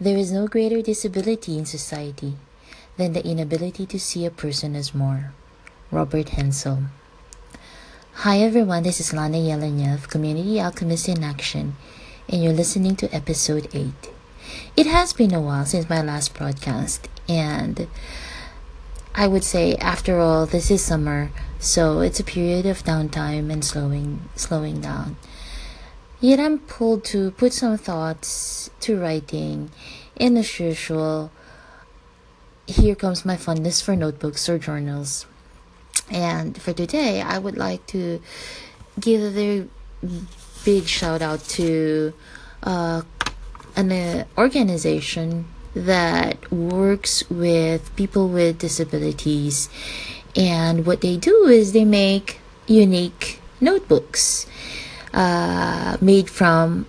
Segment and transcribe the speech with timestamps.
[0.00, 2.34] There is no greater disability in society
[2.96, 5.32] than the inability to see a person as more.
[5.90, 6.84] Robert Hensel.
[8.22, 11.74] Hi everyone, this is Lana Yelenev, Community Alchemist in Action,
[12.28, 13.90] and you're listening to episode 8.
[14.76, 17.88] It has been a while since my last broadcast, and
[19.16, 23.64] I would say after all, this is summer, so it's a period of downtime and
[23.64, 25.16] slowing slowing down.
[26.20, 29.70] Yet I'm pulled to put some thoughts to writing,
[30.16, 31.30] and as usual,
[32.66, 35.26] here comes my fondness for notebooks or journals.
[36.10, 38.20] And for today, I would like to
[38.98, 39.68] give a very
[40.64, 42.12] big shout out to
[42.64, 43.02] uh,
[43.76, 49.68] an uh, organization that works with people with disabilities.
[50.34, 54.46] And what they do is they make unique notebooks
[55.18, 56.86] uh, made from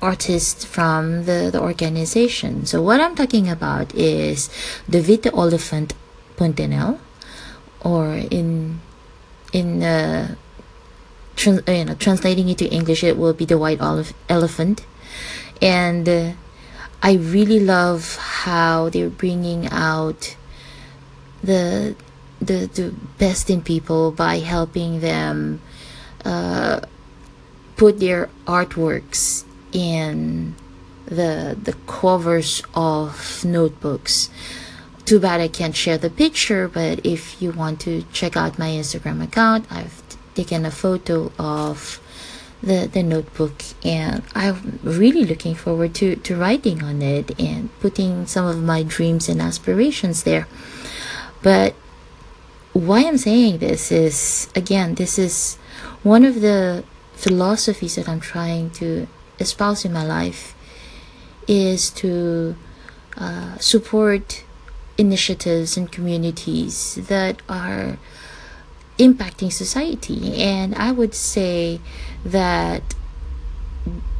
[0.00, 2.64] artists from the, the organization.
[2.64, 4.48] So what I'm talking about is
[4.88, 5.92] the Witte Olifant
[6.36, 6.98] Puntenel,
[7.82, 8.80] or in
[9.52, 10.34] in uh,
[11.36, 14.86] trans, you know translating it to English, it will be the white olive elephant,
[15.60, 16.32] and uh,
[17.02, 20.36] I really love how they're bringing out
[21.42, 21.94] the
[22.40, 25.60] the the best in people by helping them.
[26.24, 26.80] Uh,
[27.76, 30.54] put their artworks in
[31.06, 34.30] the the covers of notebooks.
[35.04, 38.70] Too bad I can't share the picture, but if you want to check out my
[38.70, 40.02] Instagram account, I've
[40.34, 42.00] taken a photo of
[42.62, 48.26] the the notebook and I'm really looking forward to to writing on it and putting
[48.26, 50.48] some of my dreams and aspirations there.
[51.42, 51.74] But
[52.72, 55.56] why I'm saying this is again, this is
[56.02, 56.84] one of the
[57.16, 59.08] philosophies that I'm trying to
[59.40, 60.54] espouse in my life
[61.48, 62.56] is to
[63.16, 64.44] uh, support
[64.98, 67.98] initiatives and communities that are
[68.98, 70.40] impacting society.
[70.40, 71.80] And I would say
[72.24, 72.94] that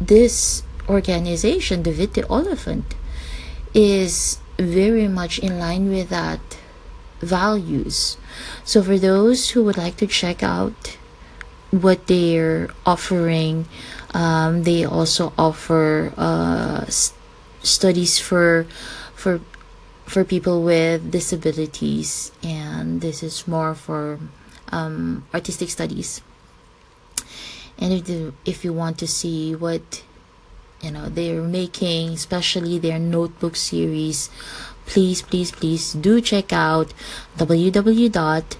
[0.00, 2.94] this organization, the Witte Olifant,
[3.74, 6.40] is very much in line with that
[7.20, 8.16] values.
[8.64, 10.96] So for those who would like to check out
[11.70, 13.66] what they're offering.
[14.12, 17.14] Um, they also offer uh, s-
[17.62, 18.66] studies for
[19.14, 19.40] for
[20.06, 24.18] for people with disabilities, and this is more for
[24.72, 26.20] um, artistic studies.
[27.78, 30.02] And if the, if you want to see what
[30.82, 34.28] you know they're making, especially their notebook series,
[34.86, 36.92] please please please do check out
[37.38, 38.50] www.dewitte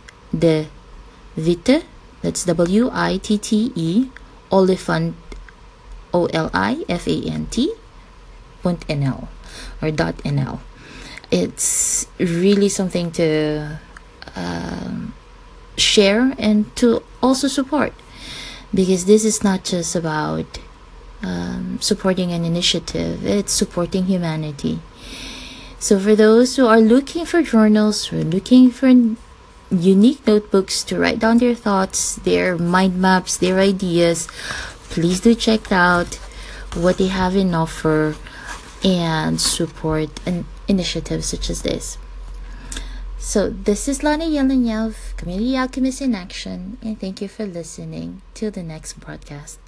[2.22, 4.10] that's W I T T E
[4.50, 5.14] Olifant
[6.12, 7.72] O L I F A N T
[8.62, 9.28] point NL
[9.80, 10.60] or dot NL.
[11.30, 13.78] It's really something to
[14.36, 15.14] um,
[15.76, 17.92] share and to also support
[18.74, 20.58] because this is not just about
[21.22, 24.80] um, supporting an initiative, it's supporting humanity.
[25.78, 28.92] So, for those who are looking for journals, who are looking for
[29.70, 34.26] unique notebooks to write down their thoughts, their mind maps, their ideas.
[34.90, 36.14] Please do check out
[36.74, 38.16] what they have in offer
[38.82, 41.98] and support an initiative such as this.
[43.18, 48.22] So this is Lana Yelenev, Community Alchemist in Action, and thank you for listening.
[48.34, 49.58] Till the next broadcast.